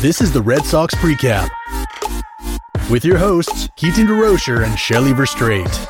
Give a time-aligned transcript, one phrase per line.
[0.00, 1.50] This is the Red Sox Precap
[2.88, 5.86] with your hosts, Keaton DeRocher and Shelly Verstrate.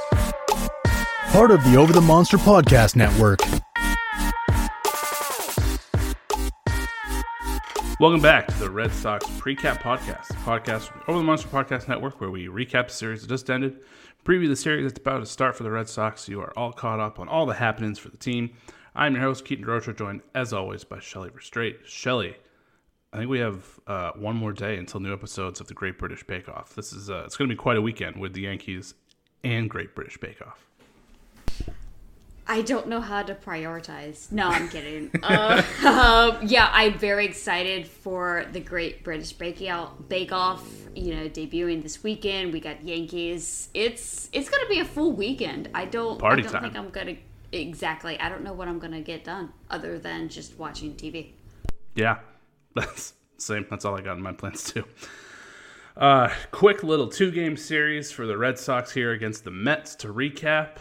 [1.30, 3.38] Part of the Over the Monster Podcast Network.
[8.00, 12.32] Welcome back to the Red Sox Precap Podcast, podcast Over the Monster Podcast Network, where
[12.32, 13.78] we recap the series that just ended,
[14.24, 16.72] preview the series that's about to start for the Red Sox, so you are all
[16.72, 18.50] caught up on all the happenings for the team.
[18.92, 21.84] I'm your host, Keaton DeRocher, joined as always by Shelly Verstrate.
[21.84, 22.34] Shelly,
[23.12, 26.22] I think we have uh, one more day until new episodes of the Great British
[26.22, 26.74] Bake Off.
[26.76, 28.94] This is uh, it's going to be quite a weekend with the Yankees
[29.42, 30.64] and Great British Bake Off.
[32.46, 34.30] I don't know how to prioritize.
[34.30, 35.10] No, I'm kidding.
[35.24, 40.64] uh, um, yeah, I'm very excited for the Great British Bake Out Bake Off.
[40.94, 42.52] You know, debuting this weekend.
[42.52, 43.70] We got Yankees.
[43.74, 45.68] It's it's gonna be a full weekend.
[45.74, 46.18] I don't.
[46.18, 46.62] Party I don't time.
[46.62, 47.16] think I'm gonna
[47.50, 48.20] exactly.
[48.20, 51.30] I don't know what I'm gonna get done other than just watching TV.
[51.96, 52.18] Yeah,
[52.74, 53.66] that's same.
[53.70, 54.84] That's all I got in my plans too.
[55.96, 60.08] Uh, quick little two game series for the Red Sox here against the Mets to
[60.08, 60.76] recap.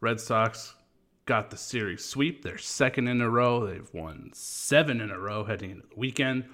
[0.00, 0.74] Red Sox
[1.26, 2.42] got the series sweep.
[2.42, 3.66] They're second in a row.
[3.66, 6.44] They've won seven in a row heading into the weekend.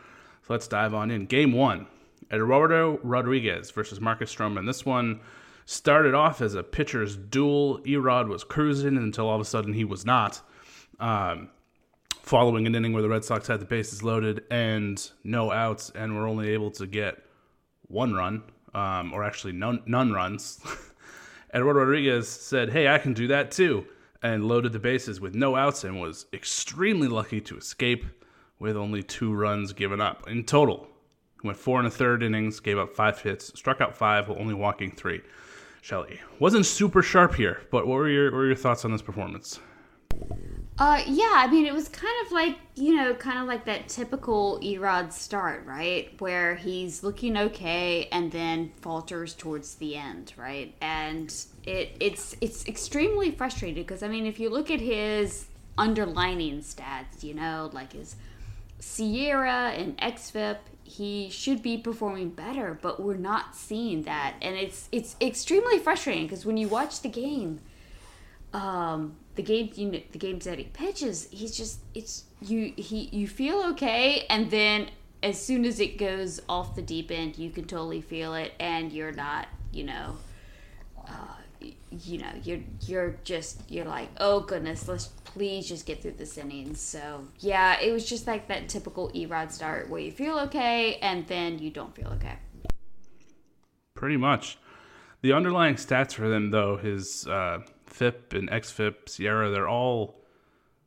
[0.42, 1.26] So let's dive on in.
[1.26, 1.86] Game one
[2.32, 4.66] Eduardo Rodriguez versus Marcus Stroman.
[4.66, 5.20] This one
[5.66, 7.80] started off as a pitcher's duel.
[7.80, 10.40] Erod was cruising until all of a sudden he was not.
[10.98, 11.50] Um,
[12.22, 16.14] following an inning where the Red Sox had the bases loaded and no outs, and
[16.14, 17.22] were only able to get
[17.88, 18.42] one run,
[18.74, 20.60] um, or actually none, none runs.
[21.54, 23.84] Eduardo Rodriguez said, Hey, I can do that too,
[24.22, 28.06] and loaded the bases with no outs and was extremely lucky to escape
[28.58, 30.28] with only two runs given up.
[30.28, 30.86] In total,
[31.42, 34.38] he went four and a third innings, gave up five hits, struck out five while
[34.38, 35.20] only walking three.
[35.82, 39.02] Shelly wasn't super sharp here, but what were your what were your thoughts on this
[39.02, 39.58] performance?
[40.82, 43.86] Uh, yeah, I mean, it was kind of like, you know, kind of like that
[43.86, 46.10] typical Erod start, right?
[46.20, 50.74] Where he's looking okay and then falters towards the end, right?
[50.80, 51.32] And
[51.62, 55.46] it it's it's extremely frustrating because I mean, if you look at his
[55.78, 58.16] underlining stats, you know, like his
[58.80, 64.88] SIERA and XFIP, he should be performing better, but we're not seeing that, and it's
[64.90, 67.60] it's extremely frustrating because when you watch the game,
[68.52, 73.08] um, the game you know, the games that he pitches, he's just it's you he
[73.12, 74.90] you feel okay, and then
[75.22, 78.92] as soon as it goes off the deep end, you can totally feel it, and
[78.92, 80.16] you're not you know.
[81.06, 81.36] Uh,
[81.90, 86.36] you know you're you're just you're like oh goodness let's please just get through this
[86.36, 86.74] inning.
[86.74, 91.24] so yeah it was just like that typical erod start where you feel okay and
[91.28, 92.36] then you don't feel okay
[94.02, 94.58] Pretty much.
[95.20, 97.60] The underlying stats for them, though, his uh,
[97.92, 100.22] FIP and XFIP, SIERA, they're all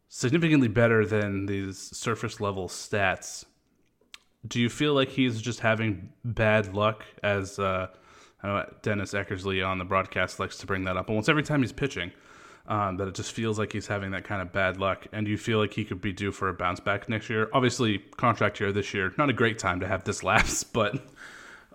[0.09, 3.45] significantly better than these surface level stats.
[4.47, 7.87] Do you feel like he's just having bad luck as uh,
[8.81, 12.11] Dennis Eckersley on the broadcast likes to bring that up almost every time he's pitching?
[12.67, 15.05] Um, that it just feels like he's having that kind of bad luck.
[15.11, 17.47] And you feel like he could be due for a bounce back next year?
[17.53, 20.95] Obviously, contract year this year, not a great time to have this lapse, but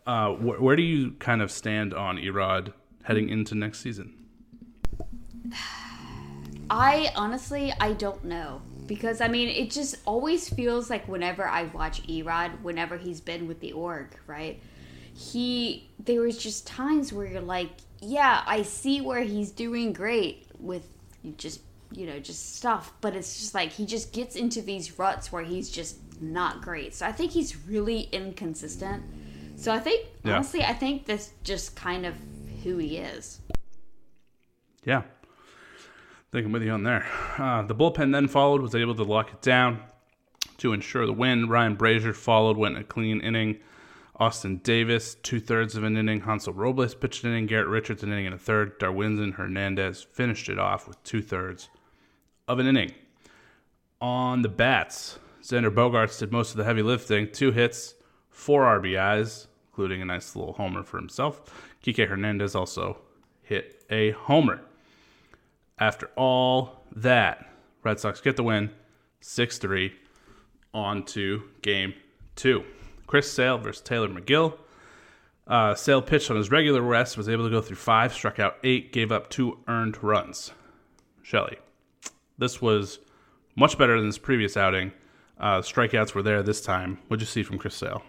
[0.05, 2.73] uh, wh- where do you kind of stand on Erod
[3.05, 4.15] heading into next season?
[6.71, 11.63] I honestly, I don't know because I mean, it just always feels like whenever I
[11.65, 14.61] watch Erod, whenever he's been with the org, right?
[15.15, 17.71] He there was just times where you're like,
[18.01, 20.89] yeah, I see where he's doing great with
[21.37, 21.61] just
[21.93, 25.45] you know just stuff, but it's just like he just gets into these ruts where
[25.45, 26.93] he's just not great.
[26.93, 29.05] So I think he's really inconsistent.
[29.55, 30.35] So I think yeah.
[30.35, 32.15] honestly, I think that's just kind of
[32.65, 33.41] who he is.
[34.85, 35.03] Yeah,
[36.31, 37.09] I think I'm with you on there.
[37.39, 39.83] Uh, the bullpen then followed, was able to lock it down
[40.59, 41.49] to ensure the win.
[41.49, 43.59] Ryan Brasier followed, went a clean inning.
[44.15, 46.21] Austin Davis, two thirds of an inning.
[46.21, 47.47] Hansel Robles pitched an inning.
[47.47, 48.79] Garrett Richards, an inning and a third.
[48.79, 51.69] Darwinzon Hernandez finished it off with two thirds
[52.47, 52.93] of an inning.
[54.01, 57.29] On the bats, Xander Bogaerts did most of the heavy lifting.
[57.33, 57.95] Two hits,
[58.29, 61.75] four RBIs, including a nice little homer for himself.
[61.85, 62.99] Kike Hernandez also
[63.43, 64.61] hit a homer.
[65.81, 67.51] After all that,
[67.83, 68.71] Red Sox get the win
[69.21, 69.93] 6 3
[70.73, 71.95] on to game
[72.37, 72.65] two.
[73.07, 74.57] Chris Sale versus Tylor Megill.
[75.47, 78.57] Uh, Sale pitched on his regular rest, was able to go through five, struck out
[78.63, 80.53] eight, gave up two earned runs.
[81.23, 81.59] Shelly,
[82.39, 83.01] this was
[83.57, 84.93] much better than his previous outing.
[85.41, 86.99] Uh, strikeouts were there this time.
[87.09, 88.03] What'd you see from Chris Sale?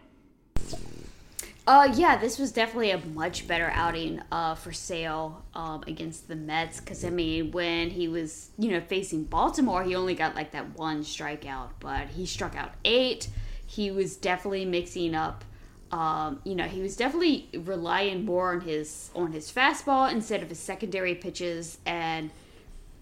[1.68, 6.36] Uh, yeah, this was definitely a much better outing uh, for Sale um, against the
[6.36, 6.80] Mets.
[6.80, 10.78] Because, I mean, when he was, you know, facing Baltimore, he only got like that
[10.78, 13.30] one strikeout, but he struck out eight.
[13.66, 15.46] He was definitely mixing up.
[15.92, 20.50] Um, you know, he was definitely relying more on his on his fastball instead of
[20.50, 22.32] his secondary pitches, and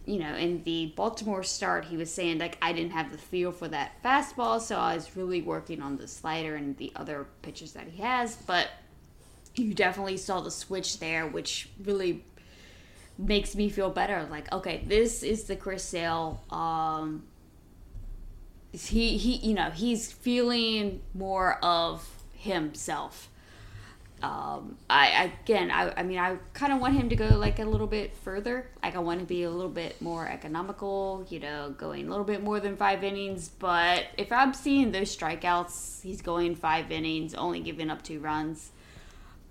[0.06, 3.52] you know, in the Baltimore start, he was saying like I didn't have the feel
[3.52, 7.74] for that fastball, so I was really working on the slider and the other pitches
[7.74, 8.36] that he has.
[8.36, 8.70] But
[9.56, 12.24] you definitely saw the switch there, which really
[13.18, 14.28] makes me feel better.
[14.32, 16.44] Like, okay, this is the Chris Sale.
[16.50, 17.24] Um,
[18.72, 23.30] he he, you know, he's feeling more of himself
[24.22, 27.66] um, I again, I, I mean, I kind of want him to go like a
[27.66, 28.70] little bit further.
[28.84, 32.26] Like I want to be a little bit more economical, you know, going a little
[32.26, 33.48] bit more than five innings.
[33.48, 38.72] But if I'm seeing those strikeouts, he's going five innings, only giving up two runs.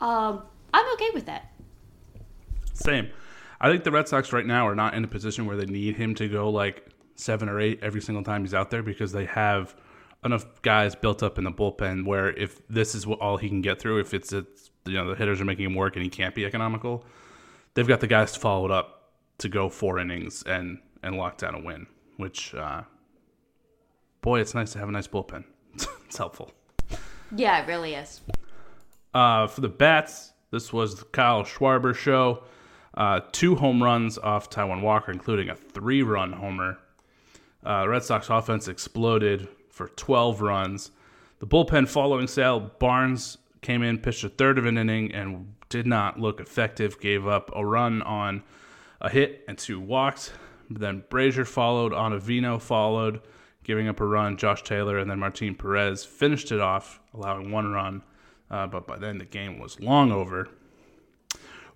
[0.01, 0.43] Um,
[0.75, 1.51] I'm okay with that.
[2.75, 3.09] Same.
[3.61, 5.97] I think the Red Sox right now are not in a position where they need
[5.97, 9.25] him to go like seven or eight every single time he's out there because they
[9.25, 9.75] have
[10.25, 13.61] enough guys built up in the bullpen where if this is what all he can
[13.61, 16.11] get through, if it's, it's you know the hitters are making him work and he
[16.11, 17.05] can't be economical,
[17.75, 21.39] they've got the guys to follow it up to go four innings and and lock
[21.39, 21.87] down a win.
[22.17, 22.83] Which, uh,
[24.23, 25.45] boy, it's nice to have a nice bullpen.
[26.07, 26.53] it's helpful.
[27.35, 28.21] Yeah, it really is.
[29.15, 32.43] Uh, for the bats, this was the Kyle Schwarber show.
[32.95, 36.79] Uh, two home runs off Taijuan Walker, including a three-run homer.
[37.65, 39.47] Uh, Red Sox offense exploded
[39.79, 40.91] for 12 runs.
[41.39, 45.87] The bullpen following Sale, Barnes came in, pitched a third of an inning, and did
[45.87, 47.01] not look effective.
[47.01, 48.43] Gave up a run on
[49.01, 50.33] a hit and two walks.
[50.69, 53.21] Then Brasier followed, Ottavino followed,
[53.63, 54.37] giving up a run.
[54.37, 58.03] Josh Taylor and then Martin Perez finished it off, allowing one run.
[58.51, 60.49] Uh, but by then the game was long over.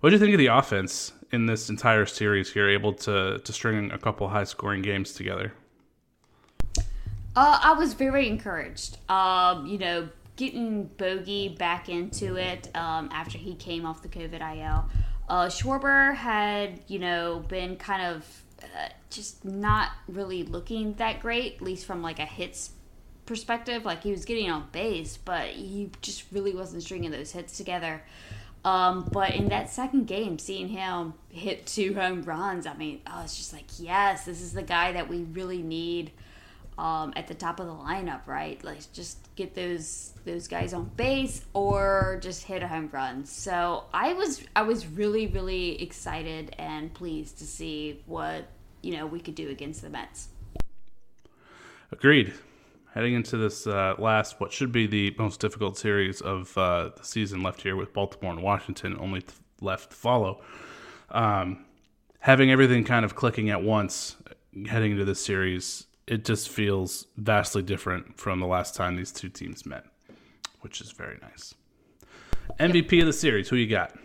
[0.01, 3.53] What do you think of the offense in this entire series here, able to to
[3.53, 5.53] string a couple high scoring games together?
[7.35, 8.97] Uh, I was very encouraged.
[9.09, 14.41] Um, you know, getting Bogey back into it um, after he came off the COVID
[14.41, 14.85] IL.
[15.29, 21.55] Uh, Schwarber had, you know, been kind of uh, just not really looking that great,
[21.55, 22.71] at least from like a hits
[23.25, 23.85] perspective.
[23.85, 28.03] Like he was getting on base, but he just really wasn't stringing those hits together.
[28.65, 33.21] Um, but in that second game, seeing him hit two home runs, I mean, oh,
[33.23, 36.11] it's just like, yes, this is the guy that we really need
[36.77, 38.63] um, at the top of the lineup, right?
[38.63, 43.25] Like just get those those guys on base or just hit a home run.
[43.25, 48.47] So I was I was really really excited and pleased to see what
[48.81, 50.29] you know we could do against the Mets.
[51.91, 52.33] Agreed.
[52.93, 57.03] Heading into this uh, last, what should be the most difficult series of uh, the
[57.03, 60.43] season left here with Baltimore and Washington, only th- left to follow.
[61.09, 61.65] Um,
[62.19, 64.17] having everything kind of clicking at once
[64.67, 69.29] heading into this series, it just feels vastly different from the last time these two
[69.29, 69.85] teams met,
[70.61, 71.55] which is very nice.
[72.59, 73.97] MVP of the series, who you got?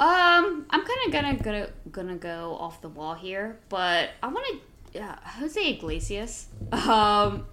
[0.00, 4.60] Um, I'm kind of gonna gonna gonna go off the wall here, but I want
[4.92, 6.48] to uh, Jose Iglesias.
[6.72, 7.46] Um,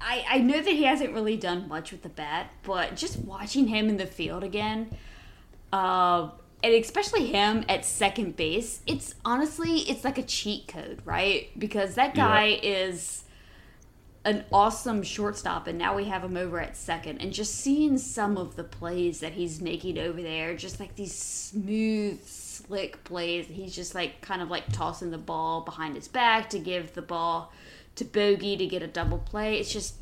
[0.00, 3.66] I I know that he hasn't really done much with the bat, but just watching
[3.66, 4.96] him in the field again,
[5.72, 6.30] uh,
[6.62, 11.48] and especially him at second base, it's honestly it's like a cheat code, right?
[11.58, 12.86] Because that guy yeah.
[12.88, 13.24] is
[14.24, 17.18] an awesome shortstop, and now we have him over at second.
[17.18, 21.14] And just seeing some of the plays that he's making over there, just like these
[21.14, 26.50] smooth, slick plays, he's just like kind of like tossing the ball behind his back
[26.50, 27.52] to give the ball
[27.94, 29.58] to Bogey to get a double play.
[29.58, 29.94] It's just,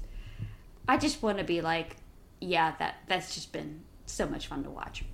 [0.89, 1.97] I just want to be like,
[2.41, 5.05] yeah, that that's just been so much fun to watch.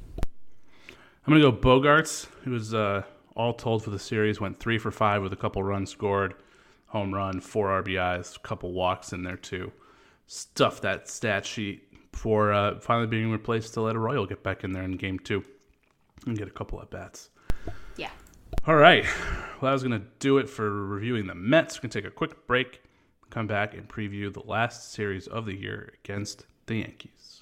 [1.26, 3.02] I'm gonna go Bogaerts, who was uh,
[3.36, 6.34] all told for the series, went three for five with a couple runs scored
[6.92, 9.72] home run, four RBIs, a couple walks in there too.
[10.26, 14.72] Stuff that stat sheet before uh, finally being replaced to let Arroyo get back in
[14.72, 15.42] there in game two
[16.26, 17.30] and get a couple at bats.
[17.96, 18.10] Yeah.
[18.66, 19.04] All right.
[19.04, 21.78] Well, that was going to do it for reviewing the Mets.
[21.78, 22.82] We're going to take a quick break,
[23.30, 27.41] come back, and preview the last series of the year against the Yankees.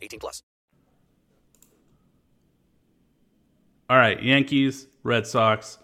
[0.01, 0.43] 18 plus.
[3.89, 5.77] All right, Yankees, Red Sox,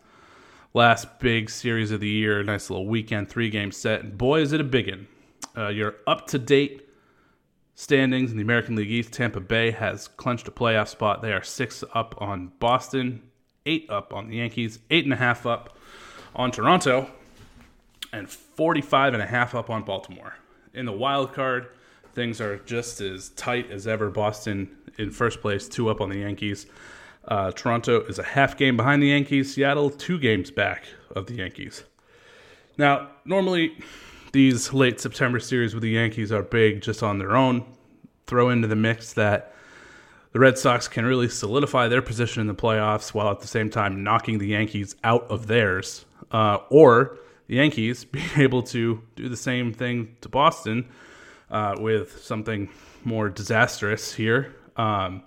[0.74, 2.42] last big series of the year.
[2.42, 4.02] Nice little weekend, three game set.
[4.02, 5.08] And boy, is it a big one.
[5.58, 6.88] Uh, your up to date
[7.76, 11.22] standings in the American League East, Tampa Bay has clinched a playoff spot.
[11.22, 13.22] They are six up on Boston,
[13.66, 15.78] eight up on the Yankees, eight and a half up
[16.36, 17.10] on Toronto,
[18.12, 20.36] and 45 and a half up on Baltimore.
[20.74, 21.68] In the wild card,
[22.18, 24.10] things are just as tight as ever.
[24.10, 26.66] Boston in first place, two up on the Yankees.
[27.28, 29.54] Uh, Toronto is a half game behind the Yankees.
[29.54, 31.84] Seattle, two games back of the Yankees.
[32.76, 33.78] Now, normally
[34.32, 37.64] these late September series with the Yankees are big just on their own.
[38.26, 39.54] Throw into the mix that
[40.32, 43.70] the Red Sox can really solidify their position in the playoffs while at the same
[43.70, 46.06] time knocking the Yankees out of theirs.
[46.32, 50.90] Uh, or the Yankees being able to do the same thing to Boston
[51.50, 52.70] uh, with something
[53.04, 54.56] more disastrous here.
[54.76, 55.24] Um,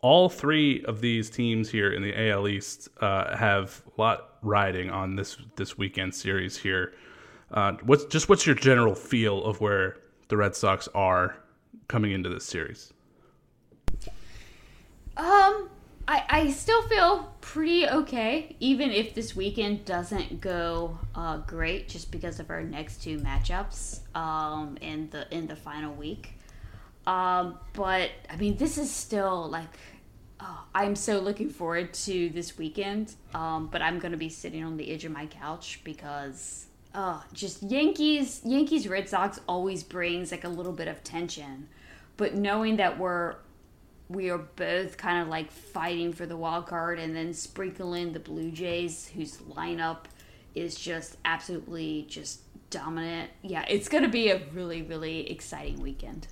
[0.00, 4.90] all three of these teams here in the AL East uh, have a lot riding
[4.90, 6.92] on this this weekend series here.
[7.50, 9.96] Uh, what's just what's your general feel of where
[10.28, 11.36] the Red Sox are
[11.88, 12.92] coming into this series?
[15.16, 15.70] Um,
[16.06, 22.10] I, I still feel pretty okay, even if this weekend doesn't go uh, great, just
[22.10, 26.32] because of our next two matchups um, in the in the final week.
[27.06, 29.76] Um, but I mean, this is still like
[30.40, 33.14] oh, I'm so looking forward to this weekend.
[33.34, 37.62] Um, but I'm gonna be sitting on the edge of my couch because oh, just
[37.62, 41.68] Yankees Yankees Red Sox always brings like a little bit of tension.
[42.16, 43.36] But knowing that we're
[44.08, 48.12] we are both kind of like fighting for the wild card and then sprinkle in
[48.12, 50.04] the Blue Jays, whose lineup
[50.54, 53.30] is just absolutely just dominant.
[53.42, 56.28] Yeah, it's going to be a really, really exciting weekend.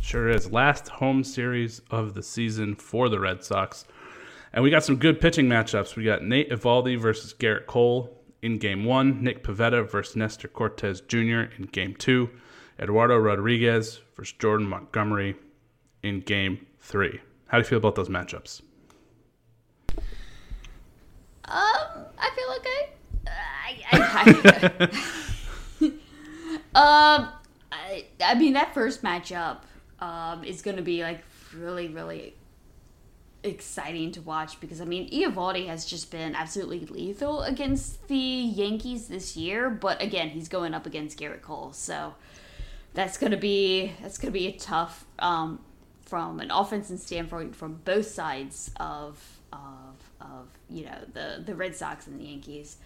[0.00, 0.50] Sure is.
[0.50, 3.84] Last home series of the season for the Red Sox.
[4.52, 5.96] And we got some good pitching matchups.
[5.96, 11.00] We got Nate Eovaldi versus Gerrit Cole in game one, Nick Pivetta versus Nestor Cortes
[11.06, 11.52] Jr.
[11.56, 12.30] in game two,
[12.78, 15.36] Eduardo Rodriguez versus Jordan Montgomery
[16.02, 17.20] in game three.
[17.46, 18.62] How do you feel about those matchups?
[21.44, 22.92] Um, I feel okay.
[23.26, 24.90] I, I,
[26.74, 27.28] I um,
[27.72, 29.62] I, I mean that first matchup,
[30.00, 31.22] um, is going to be like
[31.54, 32.34] really, really
[33.42, 39.08] exciting to watch because I mean Eovaldi has just been absolutely lethal against the Yankees
[39.08, 42.14] this year, but again he's going up against Gerrit Cole, so
[42.92, 45.60] that's gonna be that's gonna be a tough um,
[46.10, 49.18] from an offensive standpoint from both sides of
[49.52, 52.76] of of you know the the Red Sox and the Yankees,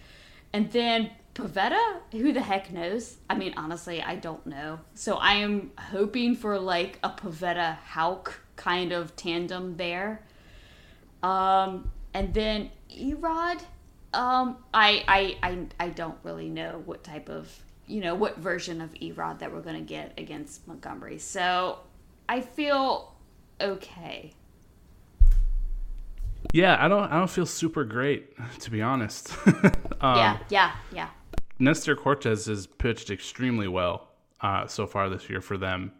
[0.53, 3.17] and then Pivetta, who the heck knows?
[3.29, 4.79] I mean honestly I don't know.
[4.93, 10.21] So I am hoping for like a Pivetta Houck kind of tandem there.
[11.23, 13.61] Um, and then Erod,
[14.13, 17.51] um, I, I, I, I don't really know what type of,
[17.87, 21.17] you know, what version of Erod that we're to get against Montgomery.
[21.17, 21.79] So
[22.29, 23.14] I feel
[23.59, 24.33] okay.
[26.53, 29.35] Yeah, I don't, I don't feel super great to be honest.
[30.01, 31.09] um, yeah, yeah, yeah.
[31.57, 34.09] Nestor Cortes has pitched extremely well
[34.41, 35.91] uh, so far this year for them,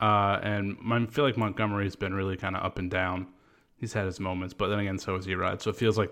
[0.00, 3.28] uh, and I feel like Montgomery's been really kind of up and down
[3.82, 5.60] he's had his moments, but then again, so is Erod.
[5.60, 6.10] So it feels like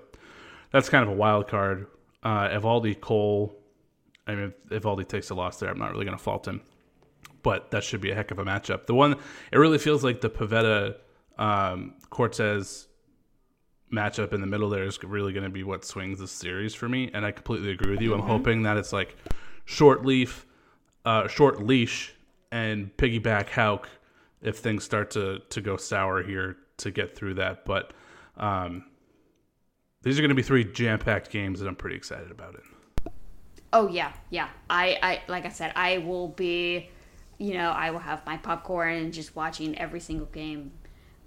[0.72, 1.86] that's kind of a wild card.
[2.22, 3.56] Uh, Eovaldi Cole,
[4.26, 6.60] I mean, if Eovaldi takes a loss there, I'm not really going to fault him,
[7.42, 8.86] but that should be a heck of a matchup.
[8.86, 9.16] The one,
[9.52, 10.96] it really feels like the Pivetta
[11.38, 12.86] um, Cortes
[13.92, 16.88] matchup in the middle there is really going to be what swings the series for
[16.88, 18.10] me, and I completely agree with you.
[18.10, 18.22] Mm-hmm.
[18.22, 19.16] I'm hoping that it's like
[19.64, 20.46] short leaf,
[21.04, 22.14] uh, short leash,
[22.52, 23.88] and piggyback Houck
[24.42, 27.64] if things start to to go sour here to get through that.
[27.64, 27.92] But
[28.36, 28.84] um,
[30.02, 33.12] these are going to be three jam packed games, and I'm pretty excited about it.
[33.72, 34.48] Oh yeah, yeah.
[34.68, 36.88] I, I like I said, I will be,
[37.40, 40.72] you know, I will have my popcorn and just watching every single game,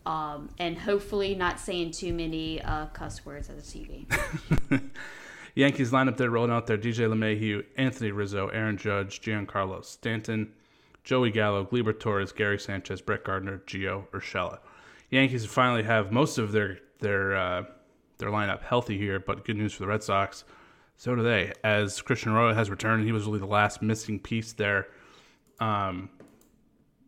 [0.05, 4.05] um, and hopefully not saying too many uh, cuss words at the TV.
[5.55, 10.51] Yankees lineup they're rolling out there: DJ LeMahieu, Anthony Rizzo, Aaron Judge, Giancarlo Stanton,
[11.03, 14.59] Joey Gallo, Gleyber Torres, Gary Sanchez, Brett Gardner, Gio Urshela.
[15.09, 17.63] Yankees finally have most of their their uh,
[18.19, 20.43] their lineup healthy here, but good news for the Red Sox.
[20.95, 23.03] So do they, as Christian Arroyo has returned.
[23.03, 24.87] He was really the last missing piece there.
[25.63, 26.09] Um,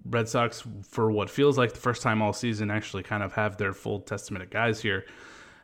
[0.05, 3.57] Red Sox, for what feels like the first time all season, actually kind of have
[3.57, 5.05] their full testament of guys here.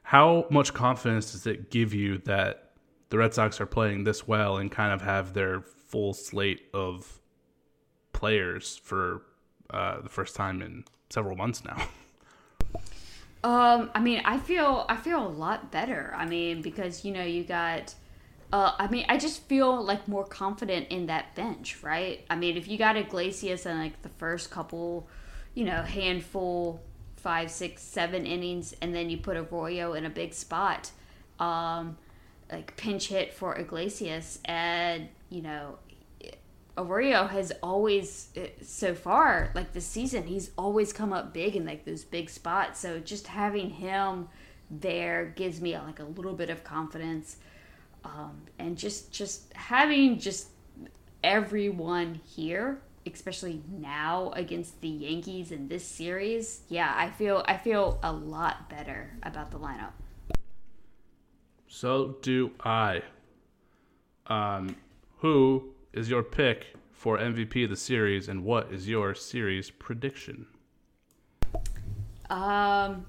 [0.04, 2.72] How much confidence does it give you that
[3.10, 7.22] the Red Sox are playing this well and kind of have their full slate of
[8.14, 9.22] players for
[9.70, 11.88] uh, the first time in several months now?
[13.44, 16.14] Um, I mean, I feel I feel a lot better.
[16.16, 17.96] I mean, because you know you got.
[18.52, 22.26] Uh, I mean, I just feel like more confident in that bench, right?
[22.30, 25.08] I mean, if you got Iglesias in like the first couple,
[25.54, 26.82] you know, handful,
[27.16, 30.92] five, six, seven innings, and then you put Arroyo in a big spot,
[31.40, 31.98] um,
[32.52, 35.78] like pinch hit for Iglesias, and you know,
[36.78, 41.66] Arroyo has always eh, so far like this season he's always come up big in
[41.66, 44.30] like those big spots so just having him
[44.70, 47.38] there gives me like a little bit of confidence
[48.04, 50.50] um, and just just having just
[51.24, 58.00] everyone here especially now against the Yankees in this series yeah I feel I feel
[58.04, 59.92] a lot better about the lineup.
[61.68, 63.02] So do I.
[64.28, 64.76] Um
[65.18, 70.46] who is your pick for MVP of the series, and what is your series prediction?
[72.30, 73.06] Um,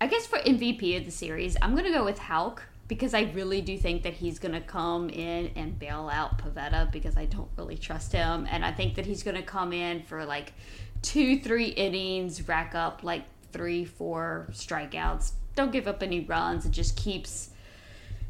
[0.00, 3.60] I guess for MVP of the series, I'm gonna go with Houck because I really
[3.60, 7.78] do think that he's gonna come in and bail out Pivetta because I don't really
[7.78, 10.54] trust him, and I think that he's gonna come in for like
[11.00, 13.22] two, three innings, rack up like
[13.52, 17.50] three, four strikeouts, don't give up any runs, and just keeps,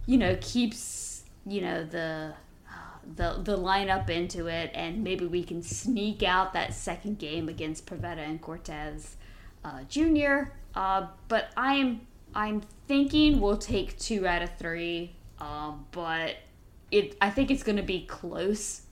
[0.04, 2.34] you know, keeps you know the
[3.16, 7.86] the the lineup into it, and maybe we can sneak out that second game against
[7.86, 9.16] Pivetta and Cortes
[9.64, 10.50] uh, Jr.
[10.74, 12.02] Uh, but I'm
[12.34, 16.36] I'm thinking we'll take two out of three, um, but
[16.90, 18.82] it I think it's going to be close,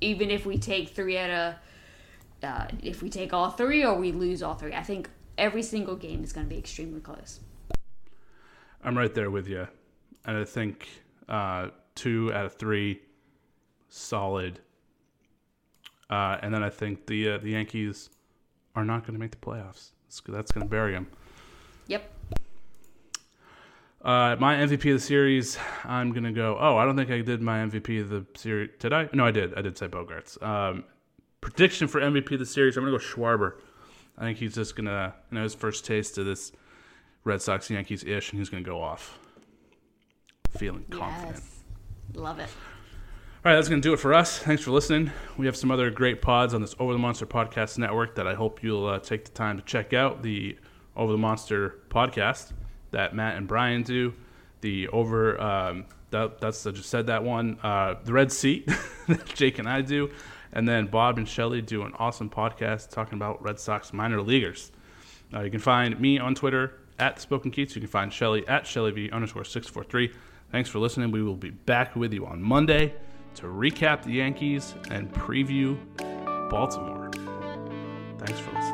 [0.00, 1.54] even if we take three out of
[2.42, 4.74] uh, if we take all three or we lose all three.
[4.74, 7.40] I think every single game is going to be extremely close.
[8.82, 9.66] I'm right there with you,
[10.24, 10.88] and I think
[11.28, 13.00] uh, two out of three
[13.88, 14.60] solid.
[16.10, 18.08] Uh, and then I think the uh, the Yankees
[18.74, 19.90] are not going to make the playoffs.
[20.06, 21.08] That's, that's going to bury them.
[21.88, 22.17] Yep.
[24.00, 26.56] Uh, my MVP of the series, I'm gonna go.
[26.58, 28.70] Oh, I don't think I did my MVP of the series.
[28.78, 29.08] Did I?
[29.12, 29.54] No, I did.
[29.54, 30.40] I did say Bogaerts.
[30.42, 30.84] Um,
[31.40, 33.54] prediction for MVP of the series, I'm gonna go Schwarber.
[34.16, 36.52] I think he's just gonna, you know, his first taste of this
[37.24, 39.18] Red Sox Yankees ish, and he's gonna go off.
[40.56, 41.36] Feeling confident.
[41.36, 41.64] Yes.
[42.14, 42.48] Love it.
[43.44, 44.38] All right, that's going to do it for us.
[44.40, 45.12] Thanks for listening.
[45.36, 48.34] We have some other great pods on this Over the Monster Podcast Network that I
[48.34, 50.22] hope you'll uh, take the time to check out.
[50.22, 50.58] The
[50.96, 52.52] Over the Monster podcast
[52.90, 54.14] that Matt and Brian do.
[54.60, 57.58] The Over, um, that, that's, I just said that one.
[57.62, 58.66] Uh, the Red Seat
[59.08, 60.10] that Jake and I do.
[60.52, 64.72] And then Bob and Shelly do an awesome podcast talking about Red Sox minor leaguers.
[65.32, 67.74] Uh, you can find me on Twitter at Spoken Keats.
[67.74, 70.12] You can find Shelly at ShellyV underscore 643.
[70.50, 71.10] Thanks for listening.
[71.10, 72.94] We will be back with you on Monday
[73.36, 75.78] to recap the Yankees and preview
[76.50, 77.10] Baltimore.
[78.18, 78.67] Thanks for listening.